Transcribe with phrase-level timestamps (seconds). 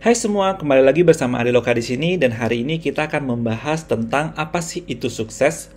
[0.00, 3.84] Hai semua, kembali lagi bersama Ari Loka di sini dan hari ini kita akan membahas
[3.84, 5.68] tentang apa sih itu sukses.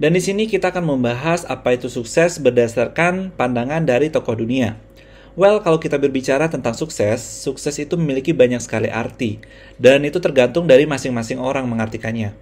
[0.00, 4.80] Dan di sini kita akan membahas apa itu sukses berdasarkan pandangan dari tokoh dunia.
[5.36, 9.44] Well, kalau kita berbicara tentang sukses, sukses itu memiliki banyak sekali arti
[9.76, 12.32] dan itu tergantung dari masing-masing orang mengartikannya.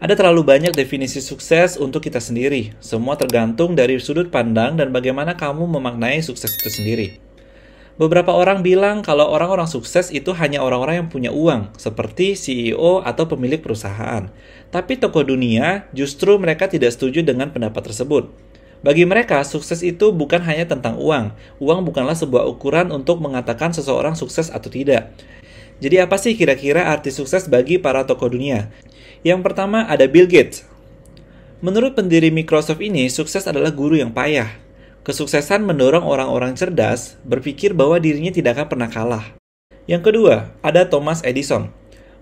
[0.00, 2.72] Ada terlalu banyak definisi sukses untuk kita sendiri.
[2.80, 7.29] Semua tergantung dari sudut pandang dan bagaimana kamu memaknai sukses itu sendiri.
[8.00, 13.28] Beberapa orang bilang kalau orang-orang sukses itu hanya orang-orang yang punya uang, seperti CEO atau
[13.28, 14.32] pemilik perusahaan.
[14.72, 18.32] Tapi tokoh dunia justru mereka tidak setuju dengan pendapat tersebut.
[18.80, 21.36] Bagi mereka, sukses itu bukan hanya tentang uang.
[21.60, 25.12] Uang bukanlah sebuah ukuran untuk mengatakan seseorang sukses atau tidak.
[25.84, 28.72] Jadi apa sih kira-kira arti sukses bagi para tokoh dunia?
[29.20, 30.64] Yang pertama ada Bill Gates.
[31.60, 34.69] Menurut pendiri Microsoft ini, sukses adalah guru yang payah.
[35.00, 39.24] Kesuksesan mendorong orang-orang cerdas berpikir bahwa dirinya tidak akan pernah kalah.
[39.88, 41.72] Yang kedua, ada Thomas Edison.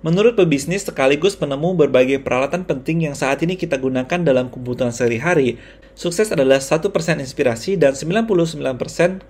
[0.07, 5.59] Menurut pebisnis sekaligus penemu berbagai peralatan penting yang saat ini kita gunakan dalam kebutuhan sehari-hari,
[5.99, 6.87] sukses adalah 1%
[7.19, 8.47] inspirasi dan 99%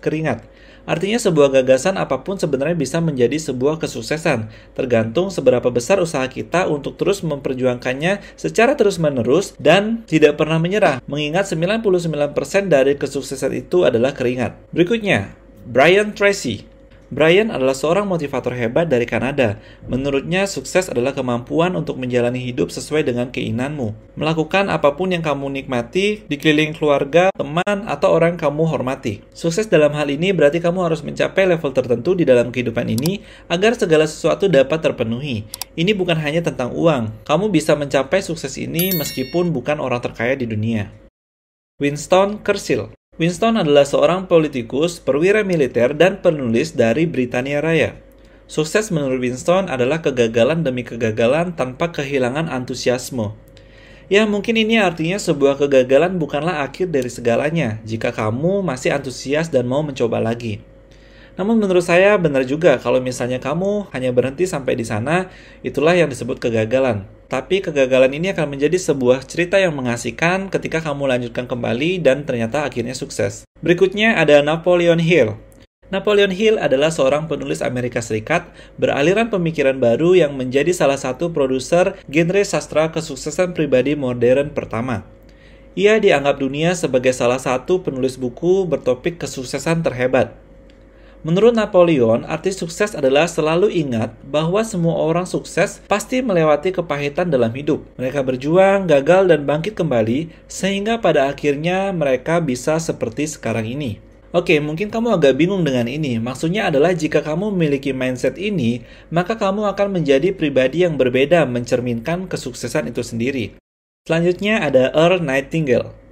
[0.04, 0.44] keringat.
[0.88, 6.64] Artinya sebuah gagasan apa pun sebenarnya bisa menjadi sebuah kesuksesan, tergantung seberapa besar usaha kita
[6.64, 11.92] untuk terus memperjuangkannya secara terus-menerus dan tidak pernah menyerah, mengingat 99%
[12.72, 14.56] dari kesuksesan itu adalah keringat.
[14.72, 15.36] Berikutnya,
[15.68, 16.77] Brian Tracy
[17.08, 19.56] Brian adalah seorang motivator hebat dari Kanada.
[19.88, 23.96] Menurutnya, sukses adalah kemampuan untuk menjalani hidup sesuai dengan keinginanmu.
[24.20, 29.24] Melakukan apa pun yang kamu nikmati, dikeliling keluarga, teman, atau orang yang kamu hormati.
[29.32, 33.72] Sukses dalam hal ini berarti kamu harus mencapai level tertentu di dalam kehidupan ini agar
[33.72, 35.48] segala sesuatu dapat terpenuhi.
[35.80, 37.24] Ini bukan hanya tentang uang.
[37.24, 40.92] Kamu bisa mencapai sukses ini meskipun bukan orang terkaya di dunia.
[41.80, 47.98] Winston Churchill Winston adalah seorang politikus, perwira militer, dan penulis dari Britania Raya.
[48.46, 53.34] Sukses menurut Winston adalah kegagalan demi kegagalan tanpa kehilangan antusiasme.
[54.06, 59.66] Ya, mungkin ini artinya sebuah kegagalan bukanlah akhir dari segalanya jika kamu masih antusias dan
[59.66, 60.62] mau mencoba lagi.
[61.38, 65.30] Namun menurut saya benar juga kalau misalnya kamu hanya berhenti sampai di sana,
[65.62, 67.06] itulah yang disebut kegagalan.
[67.30, 72.66] Tapi kegagalan ini akan menjadi sebuah cerita yang mengasihkan ketika kamu lanjutkan kembali dan ternyata
[72.66, 73.46] akhirnya sukses.
[73.62, 75.38] Berikutnya ada Napoleon Hill.
[75.94, 81.96] Napoleon Hill adalah seorang penulis Amerika Serikat beraliran pemikiran baru yang menjadi salah satu produser
[82.10, 85.06] genre sastra kesuksesan pribadi modern pertama.
[85.78, 90.47] Ia dianggap dunia sebagai salah satu penulis buku bertopik kesuksesan terhebat.
[91.26, 97.50] Menurut Napoleon, arti sukses adalah selalu ingat bahwa semua orang sukses pasti melewati kepahitan dalam
[97.50, 97.82] hidup.
[97.98, 103.98] Mereka berjuang, gagal, dan bangkit kembali, sehingga pada akhirnya mereka bisa seperti sekarang ini.
[104.30, 106.22] Oke, mungkin kamu agak bingung dengan ini.
[106.22, 112.30] Maksudnya adalah jika kamu memiliki mindset ini, maka kamu akan menjadi pribadi yang berbeda mencerminkan
[112.30, 113.58] kesuksesan itu sendiri.
[114.06, 116.07] Selanjutnya ada Earl Nightingale.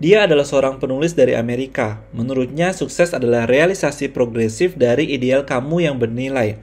[0.00, 2.00] Dia adalah seorang penulis dari Amerika.
[2.16, 6.56] Menurutnya, sukses adalah realisasi progresif dari ideal kamu yang bernilai.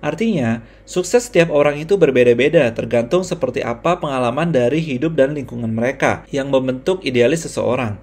[0.00, 6.24] Artinya, sukses setiap orang itu berbeda-beda, tergantung seperti apa pengalaman dari hidup dan lingkungan mereka
[6.32, 8.00] yang membentuk idealis seseorang.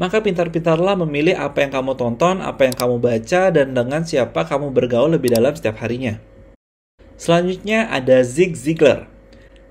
[0.00, 4.72] Maka pintar-pintarlah memilih apa yang kamu tonton, apa yang kamu baca, dan dengan siapa kamu
[4.72, 6.16] bergaul lebih dalam setiap harinya.
[7.20, 9.04] Selanjutnya ada Zig Ziglar.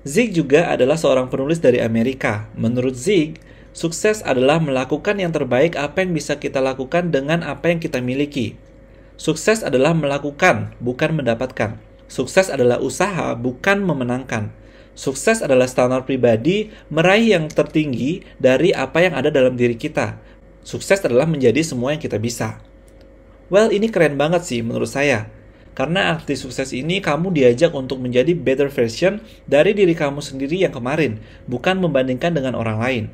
[0.06, 2.46] Zig juga adalah seorang penulis dari Amerika.
[2.54, 3.40] Menurut Zig,
[3.78, 8.58] Sukses adalah melakukan yang terbaik apa yang bisa kita lakukan dengan apa yang kita miliki.
[9.14, 11.78] Sukses adalah melakukan, bukan mendapatkan.
[12.10, 14.50] Sukses adalah usaha, bukan memenangkan.
[14.98, 20.18] Sukses adalah standar pribadi, meraih yang tertinggi dari apa yang ada dalam diri kita.
[20.66, 22.58] Sukses adalah menjadi semua yang kita bisa.
[23.46, 25.30] Well, ini keren banget sih menurut saya.
[25.78, 30.74] Karena arti sukses ini kamu diajak untuk menjadi better version dari diri kamu sendiri yang
[30.74, 33.06] kemarin, bukan membandingkan dengan orang lain.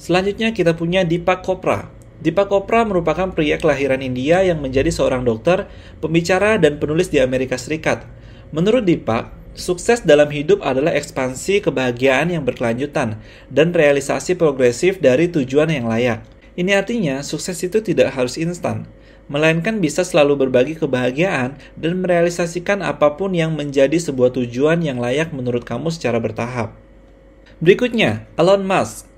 [0.00, 1.92] Selanjutnya kita punya Deepak Chopra.
[2.22, 5.66] Deepak Chopra merupakan pria kelahiran India yang menjadi seorang dokter,
[5.98, 8.06] pembicara, dan penulis di Amerika Serikat.
[8.54, 13.20] Menurut Deepak, sukses dalam hidup adalah ekspansi kebahagiaan yang berkelanjutan
[13.52, 16.24] dan realisasi progresif dari tujuan yang layak.
[16.52, 18.84] Ini artinya sukses itu tidak harus instan,
[19.28, 25.32] melainkan bisa selalu berbagi kebahagiaan dan merealisasikan apa pun yang menjadi sebuah tujuan yang layak
[25.32, 26.76] menurut kamu secara bertahap.
[27.62, 29.11] Berikutnya, Elon Musk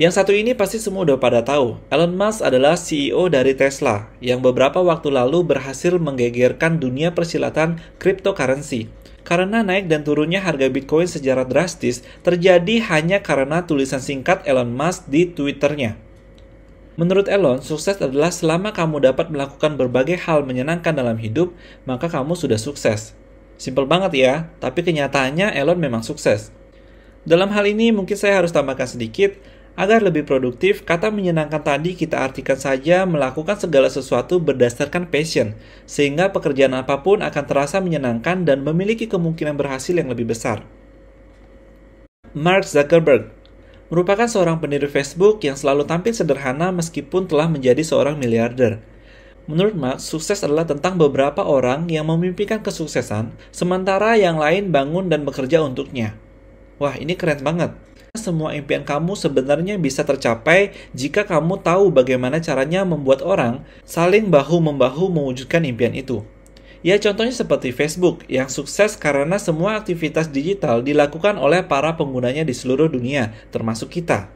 [0.00, 1.76] yang satu ini pasti semua udah pada tahu.
[1.92, 8.88] Elon Musk adalah CEO dari Tesla yang beberapa waktu lalu berhasil menggegerkan dunia persilatan cryptocurrency.
[9.22, 15.06] Karena naik dan turunnya harga Bitcoin secara drastis terjadi hanya karena tulisan singkat Elon Musk
[15.12, 16.00] di Twitternya.
[16.96, 21.52] Menurut Elon, sukses adalah selama kamu dapat melakukan berbagai hal menyenangkan dalam hidup,
[21.88, 23.16] maka kamu sudah sukses.
[23.56, 26.52] Simpel banget ya, tapi kenyataannya Elon memang sukses.
[27.22, 29.38] Dalam hal ini mungkin saya harus tambahkan sedikit,
[29.72, 35.56] agar lebih produktif, kata menyenangkan tadi kita artikan saja melakukan segala sesuatu berdasarkan passion,
[35.88, 40.64] sehingga pekerjaan apa pun akan terasa menyenangkan dan memiliki kemungkinan berhasil yang lebih besar.
[42.32, 43.28] Mark Zuckerberg
[43.92, 48.80] merupakan seorang pendiri Facebook yang selalu tampil sederhana meskipun telah menjadi seorang miliarder.
[49.44, 55.28] Menurut Mark, sukses adalah tentang beberapa orang yang memimpikan kesuksesan, sementara yang lain bangun dan
[55.28, 56.16] bekerja untuknya.
[56.80, 57.74] Wah, ini keren banget.
[58.12, 65.08] Semua impian kamu sebenarnya bisa tercapai jika kamu tahu bagaimana caranya membuat orang saling bahu-membahu
[65.08, 66.20] mewujudkan impian itu.
[66.84, 72.52] Ya contohnya seperti Facebook yang sukses karena semua aktivitas digital dilakukan oleh para penggunanya di
[72.52, 74.28] seluruh dunia, termasuk kita.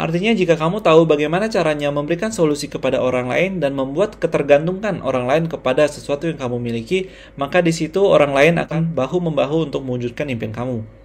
[0.00, 5.28] Artinya jika kamu tahu bagaimana caranya memberikan solusi kepada orang lain dan membuat ketergantungan orang
[5.28, 10.32] lain kepada sesuatu yang kamu miliki, maka di situ orang lain akan bahu-membahu untuk mewujudkan
[10.32, 10.95] impian kamu.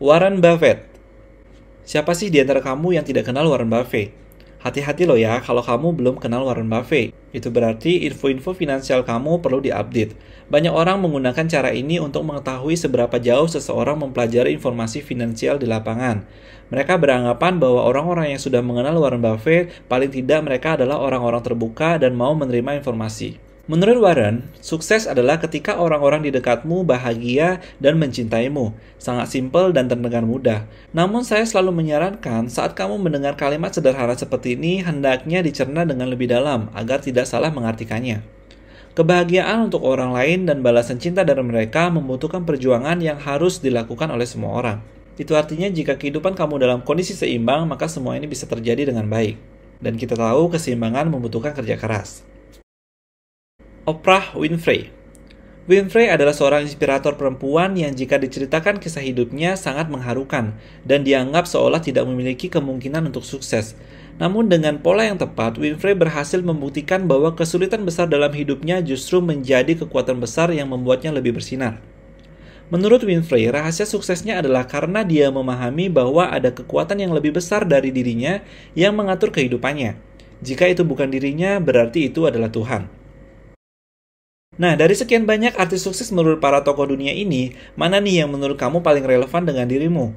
[0.00, 0.88] Warren Buffett
[1.84, 4.16] Siapa sih di antara kamu yang tidak kenal Warren Buffett?
[4.64, 7.12] Hati-hati loh ya kalau kamu belum kenal Warren Buffett.
[7.36, 10.16] Itu berarti info-info finansial kamu perlu diupdate.
[10.48, 16.24] Banyak orang menggunakan cara ini untuk mengetahui seberapa jauh seseorang mempelajari informasi finansial di lapangan.
[16.72, 22.00] Mereka beranggapan bahwa orang-orang yang sudah mengenal Warren Buffett paling tidak mereka adalah orang-orang terbuka
[22.00, 23.49] dan mau menerima informasi.
[23.70, 28.74] Menurut Warren, sukses adalah ketika orang-orang di dekatmu bahagia dan mencintaimu.
[28.98, 30.66] Sangat simpel dan terdengar mudah.
[30.90, 36.26] Namun saya selalu menyarankan saat kamu mendengar kalimat sederhana seperti ini, hendaknya dicerna dengan lebih
[36.26, 38.26] dalam agar tidak salah mengartikannya.
[38.98, 44.26] Kebahagiaan untuk orang lain dan balasan cinta dari mereka membutuhkan perjuangan yang harus dilakukan oleh
[44.26, 44.78] semua orang.
[45.14, 49.38] Itu artinya jika kehidupan kamu dalam kondisi seimbang, maka semua ini bisa terjadi dengan baik.
[49.78, 52.26] Dan kita tahu keseimbangan membutuhkan kerja keras.
[53.88, 54.92] Oprah Winfrey.
[55.64, 60.52] Winfrey adalah seorang inspirator perempuan yang jika diceritakan kisah hidupnya sangat mengharukan
[60.84, 63.72] dan dianggap seolah tidak memiliki kemungkinan untuk sukses.
[64.20, 69.72] Namun dengan pola yang tepat, Winfrey berhasil membuktikan bahwa kesulitan besar dalam hidupnya justru menjadi
[69.72, 71.80] kekuatan besar yang membuatnya lebih bersinar.
[72.68, 77.88] Menurut Winfrey, rahasia suksesnya adalah karena dia memahami bahwa ada kekuatan yang lebih besar dari
[77.88, 78.44] dirinya
[78.76, 79.96] yang mengatur kehidupannya.
[80.44, 82.99] Jika itu bukan dirinya, berarti itu adalah Tuhan.
[84.60, 88.60] Nah, dari sekian banyak artis sukses menurut para tokoh dunia ini, mana nih yang menurut
[88.60, 90.12] kamu paling relevan dengan dirimu?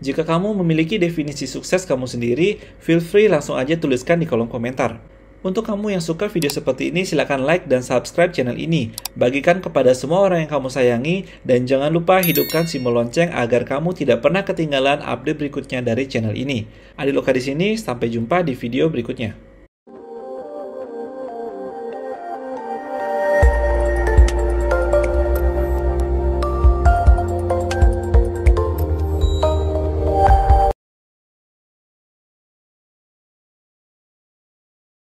[0.00, 4.96] Jika kamu memiliki definisi sukses kamu sendiri, feel free langsung aja tuliskan di kolom komentar.
[5.44, 8.96] Untuk kamu yang suka video seperti ini, silahkan like dan subscribe channel ini.
[9.12, 13.92] Bagikan kepada semua orang yang kamu sayangi, dan jangan lupa hidupkan simbol lonceng agar kamu
[13.92, 16.64] tidak pernah ketinggalan update berikutnya dari channel ini.
[16.96, 19.51] Adi Loka di sini, sampai jumpa di video berikutnya.